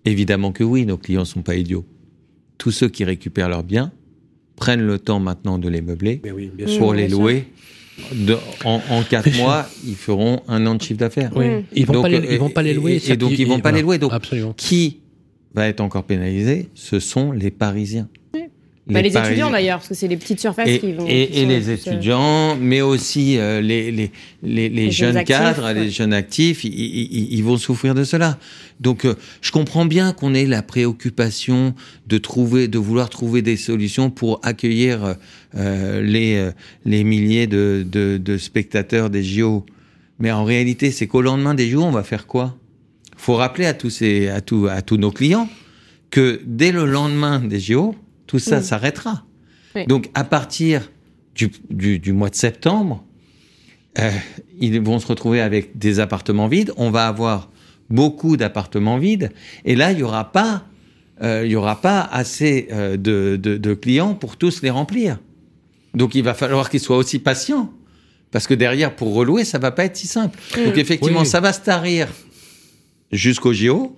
[0.04, 1.84] Évidemment que oui, nos clients sont pas idiots
[2.62, 3.90] tous ceux qui récupèrent leurs biens
[4.55, 6.22] prennent le temps maintenant de les meubler
[6.79, 7.46] pour les louer.
[8.64, 11.33] en, quatre mois, ils feront un an de chiffre d'affaires.
[11.75, 13.03] Ils vont vont pas les louer.
[13.05, 13.98] Et, donc ils vont pas les louer.
[13.98, 14.12] Donc
[14.57, 15.01] qui
[15.53, 18.09] va être encore pénalisé Ce sont les Parisiens.
[18.88, 21.06] Bah, les, étudiants d'ailleurs, parce que c'est les petites surfaces et, qui vont.
[21.06, 24.10] Et, les étudiants, mais aussi euh, les, les,
[24.42, 28.38] les, jeunes, cadres, les jeunes actifs, ils, vont souffrir de cela.
[28.80, 31.74] Donc, euh, je comprends bien qu'on ait la préoccupation
[32.08, 35.14] de trouver, de vouloir trouver des solutions pour accueillir
[35.54, 36.50] euh, les,
[36.84, 39.64] les milliers de, de, de, spectateurs des JO.
[40.18, 42.56] Mais en réalité, c'est qu'au lendemain des JO, on va faire quoi?
[43.16, 45.48] Faut rappeler à tous ces, à tous, à tous nos clients
[46.10, 47.94] que dès le lendemain des JO,
[48.32, 48.62] tout ça mm.
[48.62, 49.24] s'arrêtera.
[49.88, 50.90] Donc à partir
[51.34, 51.50] du,
[51.98, 53.04] du, mois de septembre,
[53.98, 54.10] euh,
[54.58, 56.72] ils vont se retrouver avec des appartements vides.
[56.78, 57.50] On va avoir
[57.90, 59.32] beaucoup d'appartements vides,
[59.66, 60.64] et là il y aura pas,
[61.20, 65.18] euh, il y aura pas assez euh, de, de, de, clients pour tous les remplir.
[65.92, 67.70] Donc il va falloir qu'ils soient aussi patients,
[68.30, 70.38] parce que derrière pour relouer ça va pas être si simple.
[70.56, 70.64] Mm.
[70.64, 72.08] Donc effectivement ça va se tarir
[73.10, 73.94] jusqu'au JO.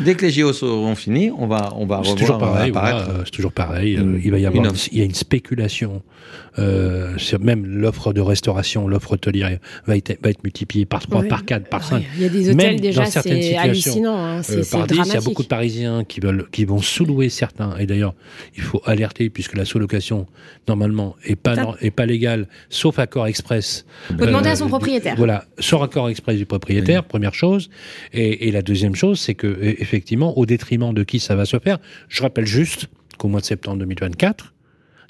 [0.00, 2.16] Dès que les JO seront finis, on va, on va revoir.
[2.16, 2.72] Toujours pareil,
[3.24, 3.98] c'est toujours pareil.
[4.24, 6.02] il va y avoir, il y a une spéculation
[6.58, 11.44] euh, même l'offre de restauration, l'offre hôtelière va être, va être multipliée par 3, par
[11.44, 12.04] 4, par 5.
[12.16, 14.16] Il y a des hôtels déjà, c'est hallucinant.
[14.16, 17.76] Hein, euh, Paradis, il y a beaucoup de Parisiens qui, veulent, qui vont sous-louer certains.
[17.78, 18.14] Et d'ailleurs,
[18.56, 20.26] il faut alerter, puisque la sous-location,
[20.66, 23.86] normalement, est pas, est pas légale, sauf accord express.
[24.10, 25.14] Il faut demander à son euh, propriétaire.
[25.16, 27.70] Voilà, sur accord express du propriétaire, première chose.
[28.12, 31.58] Et, et la deuxième chose, c'est que, effectivement, au détriment de qui ça va se
[31.58, 31.78] faire,
[32.08, 34.54] je rappelle juste qu'au mois de septembre 2024,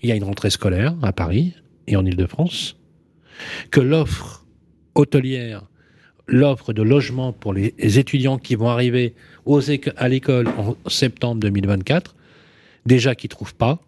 [0.03, 1.55] il y a une rentrée scolaire à Paris
[1.87, 2.77] et en Ile-de-France,
[3.71, 4.47] que l'offre
[4.95, 5.65] hôtelière,
[6.27, 9.15] l'offre de logement pour les étudiants qui vont arriver
[9.97, 12.15] à l'école en septembre 2024,
[12.87, 13.81] déjà qui ne trouvent pas,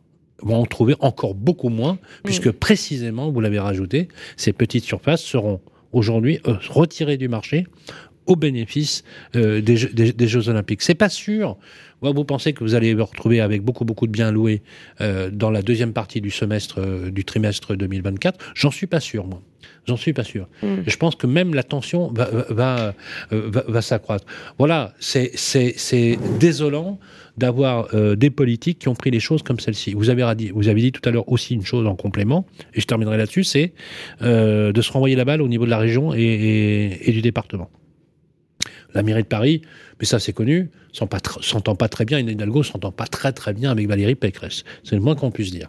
[0.43, 5.61] vont en trouver encore beaucoup moins, puisque précisément, vous l'avez rajouté, ces petites surfaces seront
[5.93, 7.67] aujourd'hui euh, retirées du marché
[8.27, 9.05] au bénéfice
[9.37, 10.83] euh, des, des, Jeux Olympiques.
[10.83, 11.57] C'est pas sûr
[12.03, 14.63] vous pensez que vous allez vous retrouver avec beaucoup, beaucoup de biens loués
[15.03, 19.27] euh, dans la deuxième partie du semestre, euh, du trimestre 2024 J'en suis pas sûr,
[19.27, 19.43] moi.
[19.87, 20.49] J'en suis pas sûr.
[20.63, 20.77] Hmm.
[20.87, 22.95] Je pense que même la tension va, va,
[23.31, 24.25] va, s'accroître.
[24.59, 25.33] Voilà, c'est
[26.39, 26.99] désolant
[27.37, 29.93] d'avoir des politiques qui ont pris les choses comme celle-ci.
[29.93, 32.81] Vous avez dit, vous avez dit tout à l'heure aussi une chose en complément, et
[32.81, 33.73] je terminerai là-dessus, c'est
[34.21, 37.71] de se renvoyer la balle au niveau de la région et, et du département.
[38.95, 39.63] La mairie de Paris,
[39.99, 43.71] mais ça c'est connu, s'entend pas très bien, et Hidalgo s'entend pas très très bien
[43.71, 44.65] avec Valérie Pécresse.
[44.85, 45.69] C'est le moins qu'on puisse dire.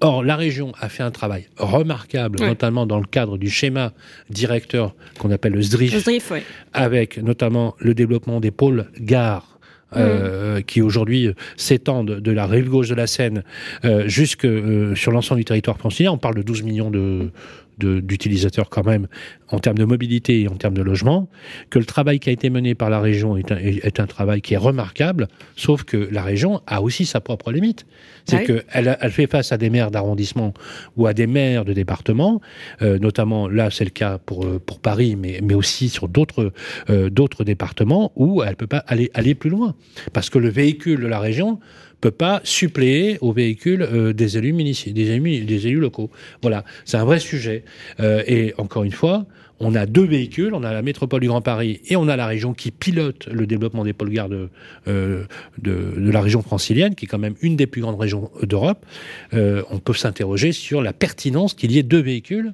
[0.00, 3.92] Or, la région a fait un travail remarquable, notamment dans le cadre du schéma
[4.30, 6.32] directeur qu'on appelle le SDRIF,
[6.72, 9.56] avec notamment le développement des pôles gares
[9.94, 13.44] euh, qui aujourd'hui s'étendent de la rive gauche de la Seine
[13.84, 16.10] euh, jusque euh, sur l'ensemble du territoire francilien.
[16.10, 17.30] On parle de 12 millions de,
[17.78, 19.06] d'utilisateurs quand même
[19.48, 21.28] en termes de mobilité et en termes de logement,
[21.70, 24.40] que le travail qui a été mené par la région est un, est un travail
[24.40, 27.86] qui est remarquable, sauf que la région a aussi sa propre limite.
[28.24, 30.52] C'est que qu'elle elle fait face à des maires d'arrondissement
[30.96, 32.40] ou à des maires de département,
[32.82, 36.52] euh, notamment là c'est le cas pour, euh, pour Paris, mais, mais aussi sur d'autres
[36.90, 39.74] euh, d'autres départements où elle peut pas aller, aller plus loin.
[40.12, 41.60] Parce que le véhicule de la région
[42.00, 46.10] peut pas suppléer aux véhicules euh, des élus des élus, locaux.
[46.42, 47.64] Voilà, c'est un vrai sujet.
[48.00, 49.26] Euh, et encore une fois,
[49.58, 52.26] on a deux véhicules, on a la métropole du Grand Paris et on a la
[52.26, 54.50] région qui pilote le développement des pôles gares de,
[54.86, 55.24] euh,
[55.58, 58.84] de, de, la région francilienne, qui est quand même une des plus grandes régions d'Europe.
[59.32, 62.52] on peut s'interroger sur la pertinence qu'il y ait deux véhicules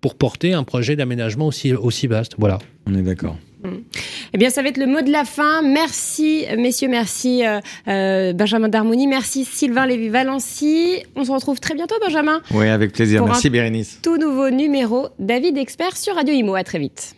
[0.00, 2.34] pour porter un projet d'aménagement aussi, aussi vaste.
[2.38, 2.58] Voilà.
[2.86, 3.36] On est d'accord.
[4.32, 5.62] Eh bien, ça va être le mot de la fin.
[5.62, 11.02] Merci, messieurs, merci euh, euh, Benjamin Darmoni, merci Sylvain Lévy-Valency.
[11.16, 12.40] On se retrouve très bientôt, Benjamin.
[12.52, 13.24] Oui, avec plaisir.
[13.24, 13.98] merci, Bérénice.
[14.02, 16.54] Tout nouveau numéro David Expert sur Radio Imo.
[16.54, 17.14] À très vite.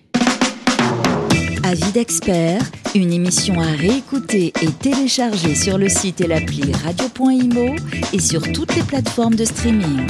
[1.64, 2.60] Avis d'expert,
[2.94, 7.76] une émission à réécouter et télécharger sur le site et l'appli radio.imo
[8.12, 10.06] et sur toutes les plateformes de streaming.